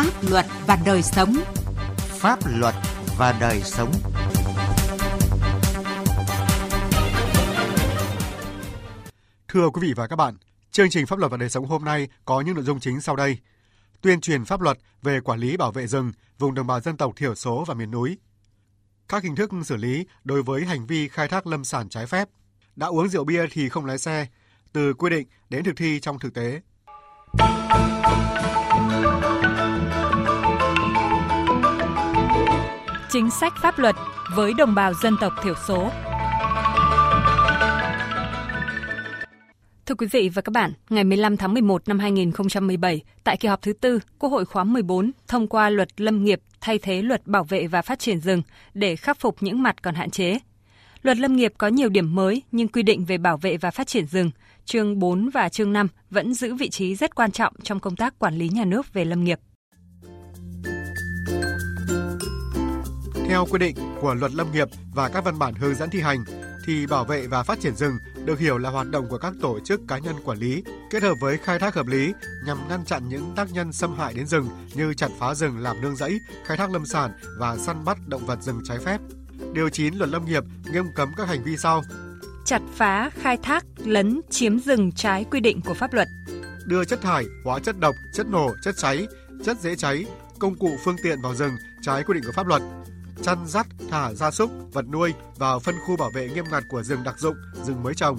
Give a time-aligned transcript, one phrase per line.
[0.00, 1.36] Pháp luật và đời sống.
[1.96, 2.74] Pháp luật
[3.18, 3.92] và đời sống.
[9.48, 10.36] Thưa quý vị và các bạn,
[10.70, 13.16] chương trình Pháp luật và đời sống hôm nay có những nội dung chính sau
[13.16, 13.38] đây.
[14.00, 17.12] Tuyên truyền pháp luật về quản lý bảo vệ rừng vùng đồng bào dân tộc
[17.16, 18.18] thiểu số và miền núi.
[19.08, 22.28] Các hình thức xử lý đối với hành vi khai thác lâm sản trái phép.
[22.76, 24.26] Đã uống rượu bia thì không lái xe,
[24.72, 26.60] từ quy định đến thực thi trong thực tế.
[33.12, 33.96] Chính sách pháp luật
[34.34, 35.90] với đồng bào dân tộc thiểu số.
[39.86, 43.62] Thưa quý vị và các bạn, ngày 15 tháng 11 năm 2017, tại kỳ họp
[43.62, 47.44] thứ tư, Quốc hội khóa 14 thông qua luật lâm nghiệp thay thế luật bảo
[47.44, 48.42] vệ và phát triển rừng
[48.74, 50.38] để khắc phục những mặt còn hạn chế.
[51.02, 53.86] Luật lâm nghiệp có nhiều điểm mới nhưng quy định về bảo vệ và phát
[53.86, 54.30] triển rừng,
[54.64, 58.18] chương 4 và chương 5 vẫn giữ vị trí rất quan trọng trong công tác
[58.18, 59.40] quản lý nhà nước về lâm nghiệp.
[63.30, 66.24] Theo quy định của luật lâm nghiệp và các văn bản hướng dẫn thi hành,
[66.66, 69.58] thì bảo vệ và phát triển rừng được hiểu là hoạt động của các tổ
[69.64, 72.12] chức cá nhân quản lý kết hợp với khai thác hợp lý
[72.46, 75.80] nhằm ngăn chặn những tác nhân xâm hại đến rừng như chặt phá rừng làm
[75.80, 79.00] nương rẫy, khai thác lâm sản và săn bắt động vật rừng trái phép.
[79.52, 81.82] Điều 9 Luật Lâm nghiệp nghiêm cấm các hành vi sau:
[82.44, 86.08] chặt phá, khai thác, lấn, chiếm rừng trái quy định của pháp luật,
[86.66, 89.06] đưa chất thải, hóa chất độc, chất nổ, chất cháy,
[89.44, 90.06] chất dễ cháy,
[90.38, 92.62] công cụ phương tiện vào rừng trái quy định của pháp luật,
[93.22, 96.82] chăn dắt, thả gia súc, vật nuôi vào phân khu bảo vệ nghiêm ngặt của
[96.82, 98.18] rừng đặc dụng, rừng mới trồng.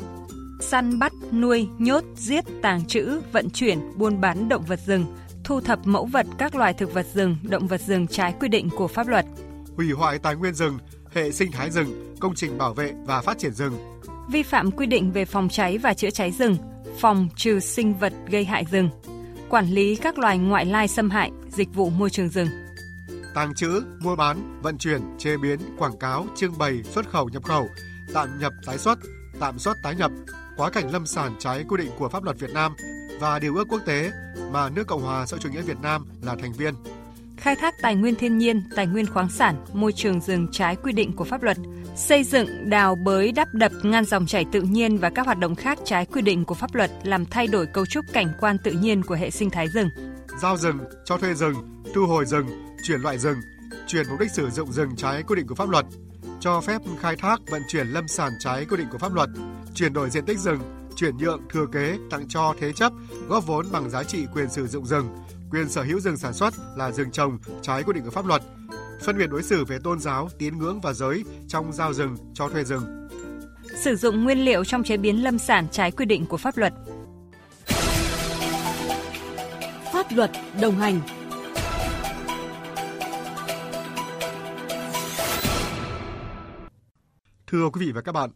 [0.61, 5.05] Săn bắt, nuôi, nhốt, giết, tàng trữ, vận chuyển, buôn bán động vật rừng,
[5.43, 8.69] thu thập mẫu vật các loài thực vật rừng, động vật rừng trái quy định
[8.69, 9.25] của pháp luật.
[9.77, 10.77] Hủy hoại tài nguyên rừng,
[11.13, 13.73] hệ sinh thái rừng, công trình bảo vệ và phát triển rừng.
[14.31, 16.57] Vi phạm quy định về phòng cháy và chữa cháy rừng,
[16.97, 18.89] phòng trừ sinh vật gây hại rừng.
[19.49, 22.47] Quản lý các loài ngoại lai xâm hại, dịch vụ môi trường rừng
[23.33, 27.43] tàng trữ, mua bán, vận chuyển, chế biến, quảng cáo, trưng bày, xuất khẩu, nhập
[27.43, 27.67] khẩu,
[28.13, 28.99] tạm nhập tái xuất,
[29.39, 30.11] tạm xuất tái nhập,
[30.57, 32.75] quá cảnh lâm sản trái quy định của pháp luật Việt Nam
[33.19, 34.11] và điều ước quốc tế
[34.51, 36.73] mà nước Cộng hòa xã hội chủ nghĩa Việt Nam là thành viên.
[37.37, 40.93] Khai thác tài nguyên thiên nhiên, tài nguyên khoáng sản, môi trường rừng trái quy
[40.93, 41.57] định của pháp luật,
[41.95, 45.55] xây dựng, đào bới, đắp đập, ngăn dòng chảy tự nhiên và các hoạt động
[45.55, 48.71] khác trái quy định của pháp luật làm thay đổi cấu trúc cảnh quan tự
[48.71, 49.89] nhiên của hệ sinh thái rừng.
[50.41, 52.47] Giao rừng, cho thuê rừng, thu hồi rừng,
[52.83, 53.37] chuyển loại rừng,
[53.87, 55.85] chuyển mục đích sử dụng rừng trái quy định của pháp luật,
[56.39, 59.29] cho phép khai thác vận chuyển lâm sản trái quy định của pháp luật,
[59.75, 60.59] chuyển đổi diện tích rừng,
[60.95, 62.93] chuyển nhượng, thừa kế, tặng cho, thế chấp,
[63.27, 65.09] góp vốn bằng giá trị quyền sử dụng rừng,
[65.51, 68.41] quyền sở hữu rừng sản xuất là rừng trồng trái quy định của pháp luật,
[69.01, 72.49] phân biệt đối xử về tôn giáo, tín ngưỡng và giới trong giao rừng, cho
[72.49, 73.07] thuê rừng.
[73.75, 76.73] Sử dụng nguyên liệu trong chế biến lâm sản trái quy định của pháp luật.
[79.93, 80.31] Pháp luật
[80.61, 80.99] đồng hành
[87.51, 88.29] Thưa quý vị và các bạn,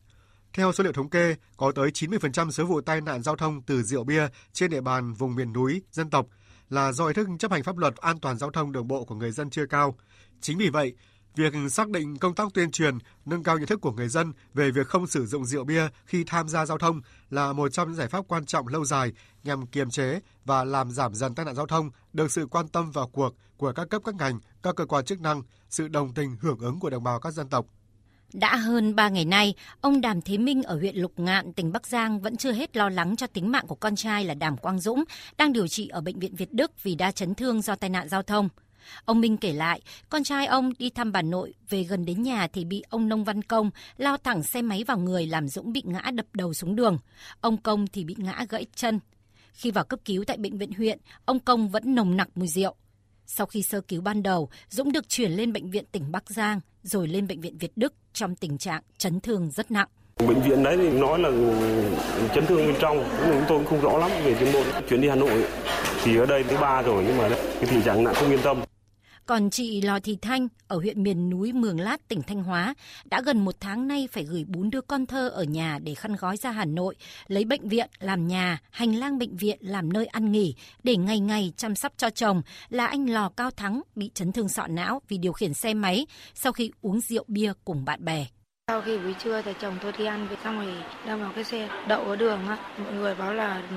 [0.54, 3.84] theo số liệu thống kê, có tới 90% số vụ tai nạn giao thông từ
[3.84, 6.28] rượu bia trên địa bàn vùng miền núi, dân tộc
[6.70, 9.16] là do ý thức chấp hành pháp luật an toàn giao thông đường bộ của
[9.16, 9.96] người dân chưa cao.
[10.42, 10.96] Chính vì vậy,
[11.36, 14.72] việc xác định công tác tuyên truyền, nâng cao nhận thức của người dân về
[14.72, 17.98] việc không sử dụng rượu bia khi tham gia giao thông là một trong những
[17.98, 21.56] giải pháp quan trọng lâu dài nhằm kiềm chế và làm giảm dần tai nạn
[21.56, 24.86] giao thông được sự quan tâm vào cuộc của các cấp các ngành, các cơ
[24.86, 27.66] quan chức năng, sự đồng tình hưởng ứng của đồng bào các dân tộc.
[28.34, 31.88] Đã hơn 3 ngày nay, ông Đàm Thế Minh ở huyện Lục Ngạn, tỉnh Bắc
[31.88, 34.80] Giang vẫn chưa hết lo lắng cho tính mạng của con trai là Đàm Quang
[34.80, 35.04] Dũng,
[35.38, 38.10] đang điều trị ở Bệnh viện Việt Đức vì đa chấn thương do tai nạn
[38.10, 38.50] giao thông.
[39.06, 42.48] Ông Minh kể lại, con trai ông đi thăm bà nội, về gần đến nhà
[42.48, 45.82] thì bị ông Nông Văn Công lao thẳng xe máy vào người làm Dũng bị
[45.86, 46.98] ngã đập đầu xuống đường.
[47.42, 49.00] Ông Công thì bị ngã gãy chân.
[49.54, 52.76] Khi vào cấp cứu tại bệnh viện huyện, ông Công vẫn nồng nặc mùi rượu.
[53.28, 56.60] Sau khi sơ cứu ban đầu, Dũng được chuyển lên bệnh viện tỉnh Bắc Giang,
[56.84, 59.88] rồi lên bệnh viện Việt Đức trong tình trạng chấn thương rất nặng.
[60.28, 61.30] Bệnh viện đấy thì nói là
[62.36, 64.64] chấn thương bên trong, chúng tôi cũng không rõ lắm về chuyên môn.
[64.90, 65.46] Chuyển đi Hà Nội
[66.04, 68.62] thì ở đây thứ ba rồi nhưng mà cái tình trạng nặng không yên tâm.
[69.28, 72.74] Còn chị Lò Thị Thanh ở huyện miền núi Mường Lát, tỉnh Thanh Hóa
[73.06, 76.16] đã gần một tháng nay phải gửi bốn đứa con thơ ở nhà để khăn
[76.20, 76.96] gói ra Hà Nội,
[77.28, 81.20] lấy bệnh viện làm nhà, hành lang bệnh viện làm nơi ăn nghỉ để ngày
[81.20, 85.02] ngày chăm sóc cho chồng là anh Lò Cao Thắng bị chấn thương sọ não
[85.08, 88.26] vì điều khiển xe máy sau khi uống rượu bia cùng bạn bè.
[88.68, 90.74] Sau khi buổi trưa thì chồng tôi đi ăn về xong rồi
[91.06, 92.58] đâm vào cái xe đậu ở đường á.
[92.78, 93.76] Mọi người báo là ừ,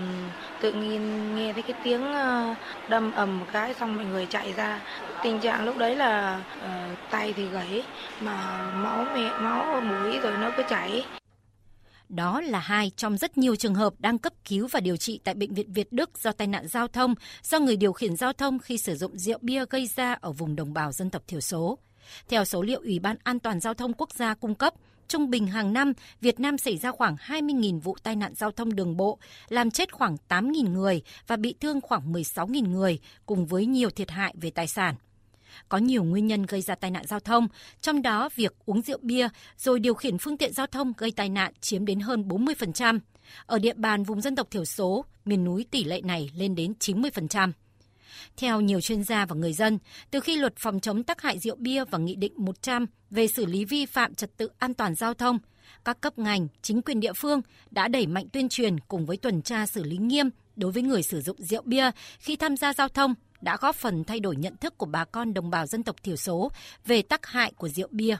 [0.60, 2.54] tự nhiên nghe thấy cái tiếng ờ,
[2.88, 4.80] đâm ầm một cái xong mọi người chạy ra.
[5.22, 7.82] Tình trạng lúc đấy là uh, tay thì gãy
[8.20, 11.04] mà máu mẹ máu mũi rồi nó cứ chảy.
[12.08, 15.34] Đó là hai trong rất nhiều trường hợp đang cấp cứu và điều trị tại
[15.34, 18.58] Bệnh viện Việt Đức do tai nạn giao thông do người điều khiển giao thông
[18.58, 21.78] khi sử dụng rượu bia gây ra ở vùng đồng bào dân tộc thiểu số.
[22.28, 24.74] Theo số liệu Ủy ban An toàn Giao thông Quốc gia cung cấp,
[25.08, 28.74] trung bình hàng năm, Việt Nam xảy ra khoảng 20.000 vụ tai nạn giao thông
[28.76, 29.18] đường bộ,
[29.48, 34.10] làm chết khoảng 8.000 người và bị thương khoảng 16.000 người, cùng với nhiều thiệt
[34.10, 34.94] hại về tài sản.
[35.68, 37.48] Có nhiều nguyên nhân gây ra tai nạn giao thông,
[37.80, 39.28] trong đó việc uống rượu bia
[39.58, 42.98] rồi điều khiển phương tiện giao thông gây tai nạn chiếm đến hơn 40%.
[43.46, 46.72] Ở địa bàn vùng dân tộc thiểu số, miền núi tỷ lệ này lên đến
[46.80, 47.52] 90%.
[48.36, 49.78] Theo nhiều chuyên gia và người dân,
[50.10, 53.46] từ khi luật phòng chống tác hại rượu bia và Nghị định 100 về xử
[53.46, 55.38] lý vi phạm trật tự an toàn giao thông,
[55.84, 57.40] các cấp ngành, chính quyền địa phương
[57.70, 61.02] đã đẩy mạnh tuyên truyền cùng với tuần tra xử lý nghiêm đối với người
[61.02, 64.56] sử dụng rượu bia khi tham gia giao thông đã góp phần thay đổi nhận
[64.56, 66.50] thức của bà con đồng bào dân tộc thiểu số
[66.86, 68.16] về tác hại của rượu bia.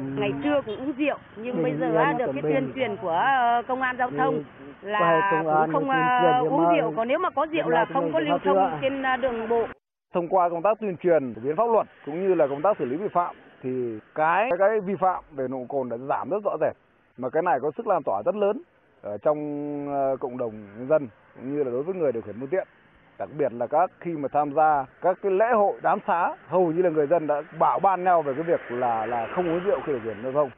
[0.00, 3.82] Ngày trưa cũng uống rượu nhưng bây giờ được cái tuyên truyền của ờ, công
[3.82, 4.44] an giao thông
[4.82, 8.38] là cũng không ờ, uống rượu còn nếu mà có rượu là không có lưu
[8.44, 9.66] thông trên ờ, đường bộ.
[10.14, 12.76] Thông qua công tác tuyên truyền phổ biến pháp luật cũng như là công tác
[12.78, 16.30] xử lý vi phạm thì cái cái vi phạm về nồng độ cồn đã giảm
[16.30, 16.76] rất rõ rệt.
[17.18, 18.62] Mà cái này có sức lan tỏa rất lớn
[19.02, 19.38] ở trong
[20.20, 22.68] cộng đồng nhân dân cũng như là đối với người điều khiển phương tiện
[23.18, 26.72] đặc biệt là các khi mà tham gia các cái lễ hội đám xá hầu
[26.72, 29.64] như là người dân đã bảo ban nhau về cái việc là là không uống
[29.64, 30.50] rượu khi điều khiển giao thông.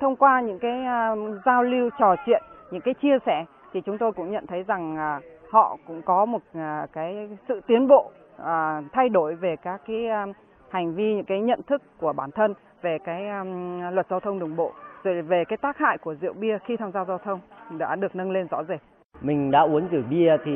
[0.00, 3.98] Thông qua những cái uh, giao lưu trò chuyện những cái chia sẻ thì chúng
[3.98, 8.10] tôi cũng nhận thấy rằng uh, họ cũng có một uh, cái sự tiến bộ
[8.36, 8.46] uh,
[8.92, 10.36] thay đổi về các cái uh,
[10.70, 14.38] hành vi những cái nhận thức của bản thân về cái um, luật giao thông
[14.38, 14.72] đường bộ
[15.04, 17.40] rồi về cái tác hại của rượu bia khi tham gia giao thông
[17.78, 18.80] đã được nâng lên rõ rệt
[19.22, 20.52] mình đã uống rượu bia thì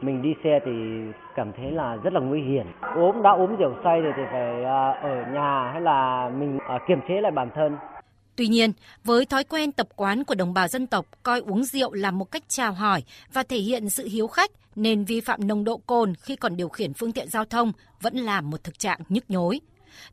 [0.00, 0.72] mình đi xe thì
[1.36, 2.66] cảm thấy là rất là nguy hiểm
[2.96, 6.78] uống đã uống rượu say rồi thì phải à, ở nhà hay là mình à,
[6.88, 7.76] kiềm chế lại bản thân
[8.36, 8.72] Tuy nhiên,
[9.04, 12.24] với thói quen tập quán của đồng bào dân tộc coi uống rượu là một
[12.24, 13.02] cách chào hỏi
[13.32, 16.68] và thể hiện sự hiếu khách nên vi phạm nồng độ cồn khi còn điều
[16.68, 19.60] khiển phương tiện giao thông vẫn là một thực trạng nhức nhối.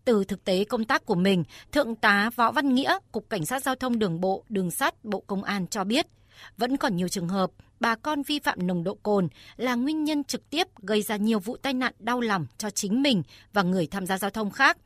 [0.06, 3.64] Từ thực tế công tác của mình, Thượng tá Võ Văn Nghĩa, Cục Cảnh sát
[3.64, 6.08] Giao thông Đường bộ, Đường sắt, Bộ Công an cho biết–
[6.58, 9.28] vẫn còn nhiều trường hợp bà con vi phạm nồng độ cồn
[9.58, 13.02] là nguyên nhân trực tiếp gây ra nhiều vụ tai nạn đau lòng cho chính
[13.02, 14.78] mình và người tham gia giao thông khác.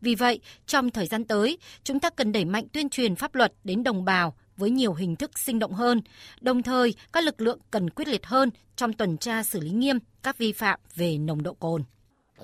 [0.00, 3.52] Vì vậy, trong thời gian tới, chúng ta cần đẩy mạnh tuyên truyền pháp luật
[3.64, 6.00] đến đồng bào với nhiều hình thức sinh động hơn.
[6.40, 9.98] Đồng thời, các lực lượng cần quyết liệt hơn trong tuần tra xử lý nghiêm
[10.22, 11.84] các vi phạm về nồng độ cồn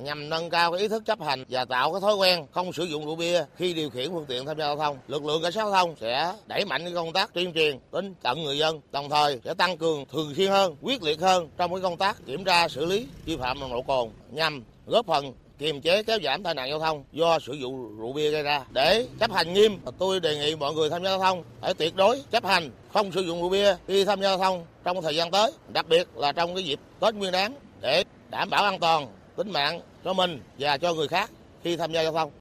[0.03, 3.07] nhằm nâng cao ý thức chấp hành và tạo cái thói quen không sử dụng
[3.07, 4.99] rượu bia khi điều khiển phương tiện tham gia giao thông.
[5.09, 8.15] Lực lượng cảnh sát giao thông sẽ đẩy mạnh cái công tác tuyên truyền đến
[8.23, 11.73] tận người dân, đồng thời sẽ tăng cường thường xuyên hơn, quyết liệt hơn trong
[11.73, 15.33] cái công tác kiểm tra xử lý vi phạm nồng độ cồn nhằm góp phần
[15.59, 18.65] kiềm chế kéo giảm tai nạn giao thông do sử dụng rượu bia gây ra.
[18.71, 21.97] Để chấp hành nghiêm, tôi đề nghị mọi người tham gia giao thông phải tuyệt
[21.97, 25.17] đối chấp hành không sử dụng rượu bia khi tham gia giao thông trong thời
[25.17, 28.79] gian tới, đặc biệt là trong cái dịp Tết Nguyên đán để đảm bảo an
[28.79, 29.07] toàn
[29.39, 31.31] tính mạng cho mình và cho người khác
[31.65, 32.33] khi tham gia giao thông.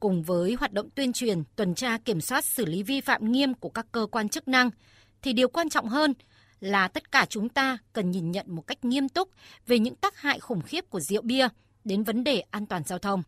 [0.00, 3.54] Cùng với hoạt động tuyên truyền, tuần tra kiểm soát xử lý vi phạm nghiêm
[3.54, 4.70] của các cơ quan chức năng,
[5.22, 6.14] thì điều quan trọng hơn
[6.60, 9.28] là tất cả chúng ta cần nhìn nhận một cách nghiêm túc
[9.66, 11.48] về những tác hại khủng khiếp của rượu bia
[11.84, 13.22] đến vấn đề an toàn giao thông.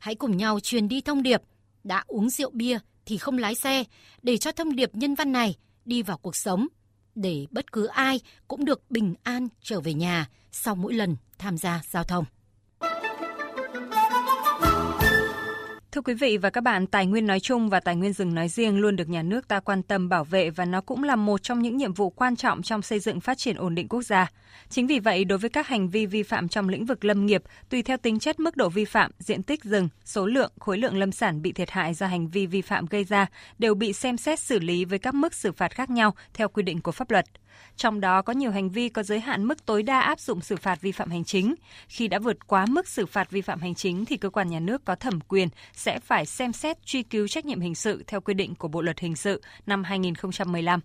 [0.00, 1.42] Hãy cùng nhau truyền đi thông điệp
[1.84, 3.84] đã uống rượu bia thì không lái xe
[4.22, 6.66] để cho thông điệp nhân văn này đi vào cuộc sống
[7.14, 11.58] để bất cứ ai cũng được bình an trở về nhà sau mỗi lần tham
[11.58, 12.24] gia giao thông.
[15.92, 18.48] Thưa quý vị và các bạn, tài nguyên nói chung và tài nguyên rừng nói
[18.48, 21.42] riêng luôn được nhà nước ta quan tâm bảo vệ và nó cũng là một
[21.42, 24.30] trong những nhiệm vụ quan trọng trong xây dựng phát triển ổn định quốc gia.
[24.68, 27.42] Chính vì vậy, đối với các hành vi vi phạm trong lĩnh vực lâm nghiệp,
[27.68, 30.98] tùy theo tính chất mức độ vi phạm, diện tích rừng, số lượng, khối lượng
[30.98, 33.26] lâm sản bị thiệt hại do hành vi vi phạm gây ra
[33.58, 36.62] đều bị xem xét xử lý với các mức xử phạt khác nhau theo quy
[36.62, 37.26] định của pháp luật.
[37.76, 40.56] Trong đó có nhiều hành vi có giới hạn mức tối đa áp dụng xử
[40.56, 41.54] phạt vi phạm hành chính.
[41.88, 44.60] Khi đã vượt quá mức xử phạt vi phạm hành chính thì cơ quan nhà
[44.60, 48.20] nước có thẩm quyền sẽ phải xem xét truy cứu trách nhiệm hình sự theo
[48.20, 50.80] quy định của Bộ luật hình sự năm 2015.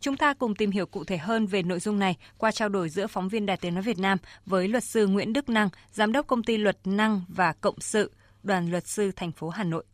[0.00, 2.88] Chúng ta cùng tìm hiểu cụ thể hơn về nội dung này qua trao đổi
[2.88, 6.12] giữa phóng viên Đài Tiếng nói Việt Nam với luật sư Nguyễn Đức Năng, giám
[6.12, 9.84] đốc công ty Luật Năng và Cộng sự, đoàn luật sư thành phố Hà Nội.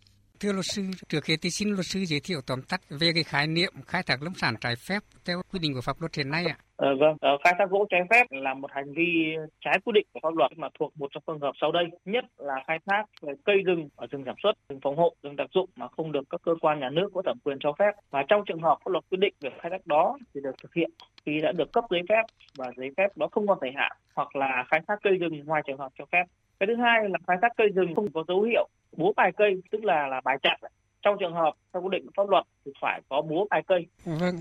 [0.45, 3.23] Thưa luật sư, trước khi thì xin luật sư giới thiệu tóm tắt về cái
[3.23, 6.31] khái niệm khai thác lâm sản trái phép theo quy định của pháp luật hiện
[6.31, 6.57] nay ạ.
[6.77, 10.07] À, vâng, à, khai thác gỗ trái phép là một hành vi trái quy định
[10.13, 11.85] của pháp luật mà thuộc một trong trường hợp sau đây.
[12.05, 13.05] Nhất là khai thác
[13.45, 16.25] cây rừng ở rừng sản xuất, rừng phòng hộ, rừng đặc dụng mà không được
[16.31, 17.93] các cơ quan nhà nước có thẩm quyền cho phép.
[18.11, 20.75] Và trong trường hợp pháp luật quy định về khai thác đó thì được thực
[20.75, 20.91] hiện
[21.27, 22.23] khi đã được cấp giấy phép
[22.59, 25.63] và giấy phép đó không còn thời hạn hoặc là khai thác cây rừng ngoài
[25.67, 26.25] trường hợp cho phép.
[26.61, 29.63] Cái thứ hai là khai thác cây rừng không có dấu hiệu búa bài cây
[29.71, 30.57] tức là là bài chặt
[31.03, 33.87] trong trường hợp theo quy định pháp luật thì phải có búa vài cây.
[34.05, 34.41] Vâng,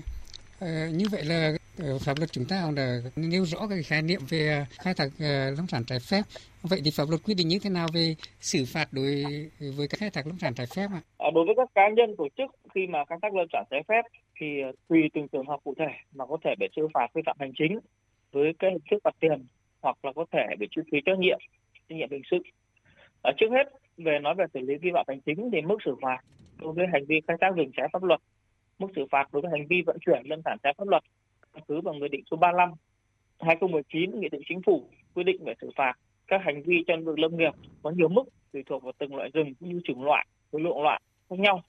[0.60, 4.20] Ờ, như vậy là ờ, pháp luật chúng ta là nêu rõ cái khái niệm
[4.30, 6.22] về khai thác ờ, lâm sản trái phép.
[6.62, 9.24] Vậy thì pháp luật quy định như thế nào về xử phạt đối
[9.76, 11.00] với các khai thác lâm sản trái phép ạ?
[11.18, 13.82] À, đối với các cá nhân tổ chức khi mà khai thác lâm sản trái
[13.88, 14.02] phép
[14.40, 14.46] thì
[14.88, 17.52] tùy từng trường hợp cụ thể mà có thể bị xử phạt vi phạm hành
[17.54, 17.78] chính
[18.32, 19.46] với cái hình thức phạt tiền
[19.82, 21.38] hoặc là có thể bị truy cứu trách nhiệm
[21.88, 22.38] trách nhiệm hình sự.
[23.22, 23.64] À, trước hết
[23.96, 26.18] về nói về xử lý vi phạm hành chính thì mức xử phạt
[26.60, 28.20] đối với hành vi khai thác rừng trái pháp luật,
[28.78, 31.02] mức xử phạt đối với hành vi vận chuyển lâm sản trái pháp luật,
[31.52, 32.70] căn cứ vào nghị định số 35
[33.40, 35.92] 2019 nghị định chính phủ quy định về xử phạt
[36.26, 39.30] các hành vi trong vực lâm nghiệp có nhiều mức tùy thuộc vào từng loại
[39.34, 41.62] rừng cũng như chủng loại khối lượng loại khác nhau.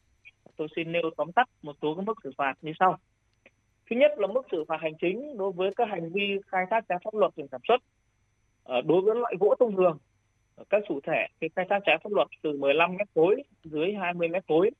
[0.58, 2.98] Tôi xin nêu tóm tắt một số các mức xử phạt như sau.
[3.89, 6.86] Thứ nhất là mức xử phạt hành chính đối với các hành vi khai thác
[6.89, 7.82] trái pháp luật rừng sản xuất
[8.63, 9.98] ờ, đối với loại gỗ thông thường
[10.69, 14.27] các chủ thể khi khai thác trái pháp luật từ 15 mét khối dưới 20
[14.27, 14.71] mét khối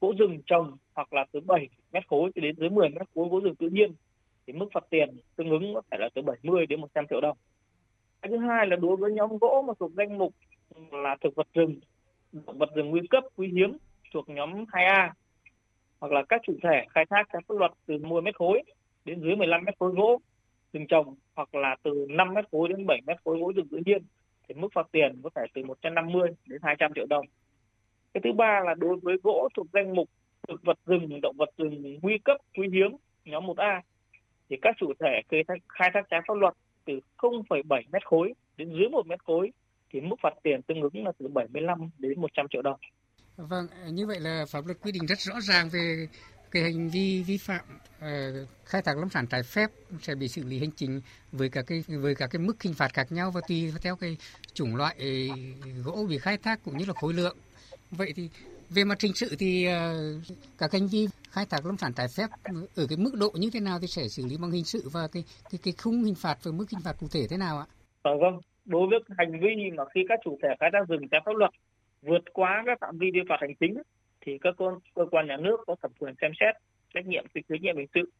[0.00, 3.28] gỗ rừng trồng hoặc là từ 7 mét khối cho đến dưới 10 mét khối
[3.28, 3.92] gỗ rừng tự nhiên
[4.46, 7.36] thì mức phạt tiền tương ứng có thể là từ 70 đến 100 triệu đồng.
[8.22, 10.34] Cái thứ hai là đối với nhóm gỗ mà thuộc danh mục
[10.90, 11.80] là thực vật rừng,
[12.32, 13.76] động vật rừng nguy cấp, quý hiếm
[14.12, 15.10] thuộc nhóm 2A
[16.00, 18.62] hoặc là các chủ thể khai thác trái pháp luật từ 10 mét khối
[19.04, 20.20] đến dưới 15 mét khối gỗ
[20.72, 23.80] rừng trồng hoặc là từ 5 mét khối đến 7 mét khối gỗ rừng tự
[23.86, 24.02] nhiên
[24.50, 27.26] thì mức phạt tiền có thể từ 150 đến 200 triệu đồng
[28.14, 30.08] cái thứ ba là đối với gỗ thuộc danh mục
[30.48, 33.80] thực vật rừng động vật rừng nguy cấp quý hiếm nhóm 1A
[34.50, 36.54] thì các chủ thể khai thác, trái pháp luật
[36.84, 39.50] từ 0,7 mét khối đến dưới 1 mét khối
[39.92, 42.80] thì mức phạt tiền tương ứng là từ 75 đến 100 triệu đồng.
[43.36, 46.06] Vâng, như vậy là pháp luật quy định rất rõ ràng về
[46.50, 47.64] cái hành vi vi phạm
[47.98, 51.00] uh, khai thác lâm sản trái phép sẽ bị xử lý hành chính
[51.32, 54.16] với cả cái với cả cái mức hình phạt khác nhau và tùy theo cái
[54.52, 55.36] chủng loại ờ,
[55.84, 57.36] gỗ bị khai thác cũng như là khối lượng
[57.90, 58.28] Vậy thì
[58.70, 59.72] về mặt hình sự thì uh,
[60.58, 62.26] các hành vi khai thác lâm sản trái phép
[62.76, 65.08] ở cái mức độ như thế nào thì sẽ xử lý bằng hình sự và
[65.12, 67.66] cái cái cái khung hình phạt và mức hình phạt cụ thể thế nào ạ?
[68.02, 71.20] À, vâng, đối với hành vi mà khi các chủ thể khai thác rừng trái
[71.26, 71.50] pháp luật
[72.02, 73.74] vượt quá các phạm vi vi phạm hành chính
[74.20, 76.54] thì các cơ, cơ quan nhà nước có thẩm quyền xem xét
[76.94, 78.10] trách nhiệm truy trách nhiệm hình sự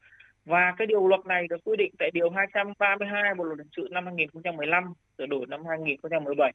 [0.45, 3.89] và cái điều luật này được quy định tại điều 232 Bộ luật hình sự
[3.91, 6.53] năm 2015 sửa đổi năm 2017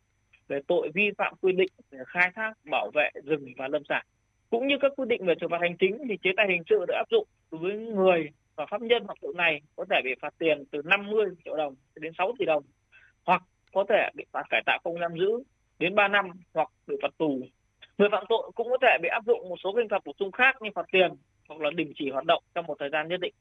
[0.48, 4.06] về tội vi phạm quy định về khai thác, bảo vệ rừng và lâm sản.
[4.50, 6.86] Cũng như các quy định về xử phạt hành chính thì chế tài hình sự
[6.88, 10.12] được áp dụng đối với người và pháp nhân hoặc tội này có thể bị
[10.22, 12.64] phạt tiền từ 50 triệu đồng đến 6 tỷ đồng
[13.26, 13.42] hoặc
[13.74, 15.44] có thể bị phạt cải tạo không giam giữ
[15.80, 17.42] đến 3 năm hoặc bị phạt tù.
[17.98, 20.32] Người phạm tội cũng có thể bị áp dụng một số hình phạt bổ sung
[20.32, 21.12] khác như phạt tiền
[21.50, 23.34] hoặc là đình chỉ hoạt động trong một thời gian nhất định.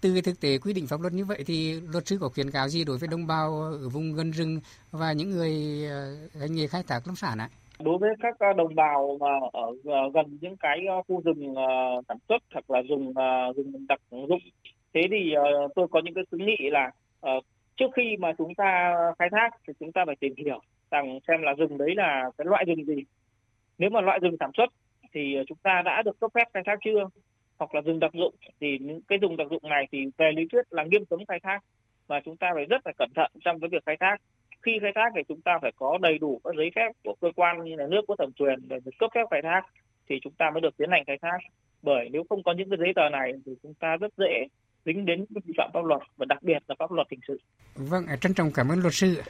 [0.00, 2.68] Từ thực tế quy định pháp luật như vậy thì luật sư có khuyến cáo
[2.68, 5.52] gì đối với đồng bào ở vùng gần rừng và những người
[5.90, 7.48] ờ, hành nghề khai thác lâm sản ạ?
[7.78, 10.78] Đối với các ờ, đồng bào mà ở ờ, gần những cái
[11.08, 11.54] khu rừng
[12.08, 13.12] sản xuất hoặc là rừng
[13.56, 14.40] rừng đặc dụng,
[14.94, 15.34] thế thì
[15.74, 16.90] tôi có những cái khuyến nghị là
[17.76, 21.42] trước khi mà chúng ta khai thác thì chúng ta phải tìm hiểu rằng xem
[21.42, 23.04] là rừng đấy là cái loại rừng gì.
[23.78, 24.68] Nếu mà loại rừng sản xuất
[25.12, 27.08] thì ờ, chúng ta đã được cấp phép khai thác chưa?
[27.58, 30.42] hoặc là rừng đặc dụng thì những cái rừng đặc dụng này thì về lý
[30.52, 31.58] thuyết là nghiêm cấm khai thác
[32.06, 34.16] và chúng ta phải rất là cẩn thận trong cái việc khai thác
[34.62, 37.28] khi khai thác thì chúng ta phải có đầy đủ các giấy phép của cơ
[37.36, 39.62] quan như là nước có thẩm quyền để cấp phép khai thác
[40.08, 41.38] thì chúng ta mới được tiến hành khai thác
[41.82, 44.46] bởi nếu không có những cái giấy tờ này thì chúng ta rất dễ
[44.86, 47.40] dính đến vi phạm pháp luật và đặc biệt là pháp luật hình sự.
[47.74, 49.22] Vâng, trân trọng cảm ơn luật sư.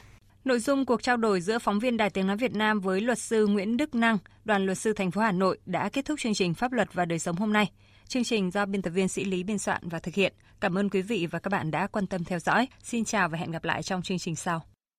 [0.45, 3.19] Nội dung cuộc trao đổi giữa phóng viên Đài Tiếng nói Việt Nam với luật
[3.19, 6.33] sư Nguyễn Đức Năng, đoàn luật sư thành phố Hà Nội đã kết thúc chương
[6.33, 7.71] trình Pháp luật và đời sống hôm nay.
[8.07, 10.33] Chương trình do biên tập viên Sĩ Lý biên soạn và thực hiện.
[10.61, 12.67] Cảm ơn quý vị và các bạn đã quan tâm theo dõi.
[12.83, 14.74] Xin chào và hẹn gặp lại trong chương trình sau.